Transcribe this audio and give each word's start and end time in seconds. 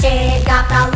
shit 0.00 0.44
got 0.44 0.68
the 0.68 0.93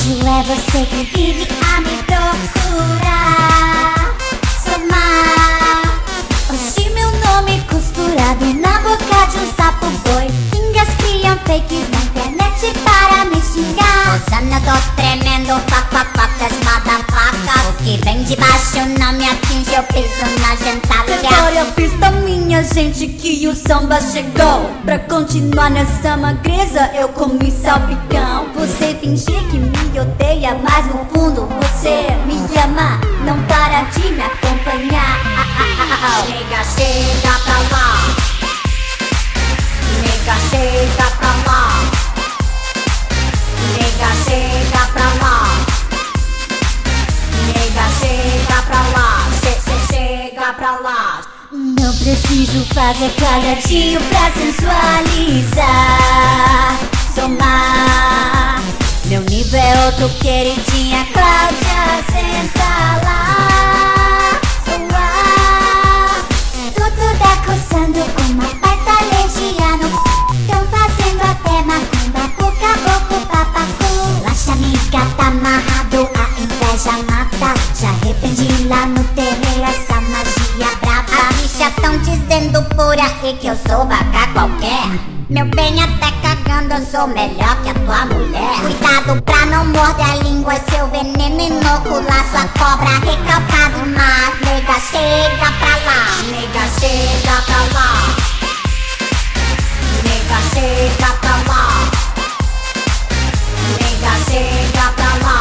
me 0.00 0.20
acho, 0.20 0.26
é 0.26 0.42
você 0.42 0.86
que 0.86 1.04
vive 1.04 1.48
a 1.60 1.80
me 1.80 1.96
procurar. 2.04 3.14
Somar, 4.64 5.82
hoje 6.50 6.90
meu 6.90 7.10
nome 7.26 7.60
costurado 7.70 8.44
na 8.54 8.80
boca 8.80 9.26
de 9.30 9.38
um 9.38 9.52
sapo 9.54 9.86
boi. 9.86 10.26
Pingas 10.50 10.88
criam 10.98 11.38
fakes 11.46 11.88
na 11.90 12.00
internet 12.00 12.72
para 12.84 13.24
me 13.26 13.40
xingar. 13.42 14.18
Rosana, 14.18 14.56
eu 14.56 14.62
tô 14.62 14.72
de 18.32 18.36
baixo 18.36 18.88
não 18.98 19.12
me 19.12 19.28
atinge, 19.28 19.74
eu 19.74 19.82
piso 19.82 20.24
na 20.40 20.56
gentalha. 20.56 21.18
Prepare 21.18 21.58
a 21.58 21.64
pista, 21.66 22.10
minha 22.10 22.62
gente, 22.62 23.06
que 23.06 23.46
o 23.46 23.54
samba 23.54 24.00
chegou. 24.00 24.70
Pra 24.84 24.98
continuar 25.00 25.70
nessa 25.70 26.16
magreza, 26.16 26.90
eu 26.94 27.08
comi 27.10 27.50
salpicão. 27.50 28.46
Você 28.54 28.94
fingir 28.94 29.42
que 29.50 29.58
me 29.58 30.00
odeia, 30.00 30.58
mas 30.62 30.86
no 30.86 31.04
fundo 31.12 31.46
você 31.46 32.06
me 32.26 32.36
ama. 32.58 33.00
Não 33.26 33.40
para 33.42 33.82
de 33.90 34.12
me 34.12 34.22
acompanhar. 34.22 35.20
Ah, 35.26 35.46
ah, 35.58 35.98
ah. 36.02 36.24
Nega, 36.28 36.64
chega 36.64 37.31
Preciso 51.98 52.64
fazer 52.74 53.10
quadradinho 53.10 54.00
pra 54.02 54.30
sensualizar. 54.32 55.60
Somar. 57.14 58.60
Meu 59.06 59.20
nível 59.22 59.60
é 59.60 59.86
outro, 59.86 60.08
queridinha 60.18 61.06
Cláudia, 61.12 62.02
senta 62.10 62.61
que 83.36 83.46
eu 83.46 83.56
sou 83.56 83.86
vaca 83.86 84.26
qualquer. 84.32 84.86
Meu 85.28 85.46
bem, 85.46 85.82
até 85.82 86.10
cagando, 86.22 86.74
eu 86.74 86.86
sou 86.86 87.06
melhor 87.08 87.56
que 87.62 87.70
a 87.70 87.74
tua 87.74 88.06
mulher. 88.06 88.60
Cuidado 88.60 89.22
pra 89.22 89.46
não 89.46 89.64
morder 89.66 90.10
a 90.10 90.16
língua, 90.16 90.54
seu 90.70 90.86
veneno 90.88 91.40
inocular 91.40 92.24
sua 92.30 92.46
cobra 92.58 92.98
recalcado. 92.98 93.86
Mas, 93.94 94.40
nega, 94.40 94.80
chega 94.80 95.52
pra 95.58 95.76
lá. 95.86 96.02
Nega, 96.30 96.64
chega 96.78 97.42
pra 97.46 97.60
lá. 97.74 97.90
Nega, 100.04 100.38
chega 100.52 101.12
pra 101.20 101.36
lá. 101.48 101.64
Nega, 103.80 104.14
chega 104.28 104.86
pra 104.96 105.10
lá. 105.24 105.40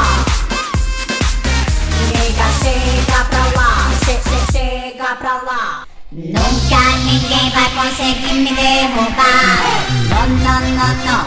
Nega, 2.13 2.47
chega 2.61 3.19
pra 3.25 3.43
lá. 3.59 3.71
Che, 4.05 4.13
che, 4.29 4.51
chega 4.51 5.15
pra 5.15 5.33
lá. 5.41 5.90
Nunca 6.13 6.97
ninguém 7.05 7.49
vai 7.51 7.69
conseguir 7.69 8.33
me 8.33 8.53
derrubar. 8.53 9.63
No, 10.09 10.27
no, 10.27 10.55
no, 10.59 10.87
no. 11.05 11.19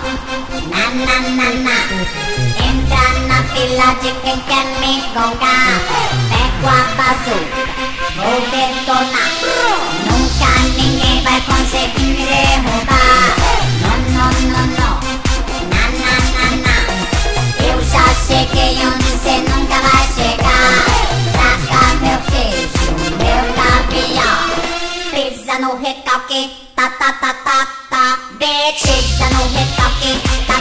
Na, 0.69 0.85
na, 0.91 1.17
na, 1.31 1.49
na. 1.63 1.79
Entra 2.63 3.05
na 3.27 3.39
fila 3.45 3.89
de 4.03 4.13
quem 4.21 4.39
quer 4.41 4.67
me 4.81 5.01
gongar. 5.15 5.81
Pego 6.29 6.69
a 6.69 6.85
bazuca, 6.99 7.63
vou 8.17 8.39
detonar. 8.51 9.33
Nunca 10.05 10.51
ninguém 10.77 11.23
vai 11.23 11.41
conseguir 11.41 12.05
me 12.05 12.27
derrubar. 12.27 12.94
talking, 26.35 26.51
ta 26.75 26.91
ta 26.99 27.11
ta 27.21 27.33
ta 27.45 27.59
ta. 27.91 28.03
Bitches, 28.39 29.21
I 29.21 29.31
know 29.31 29.47
we're 29.55 29.71
talking. 29.77 30.54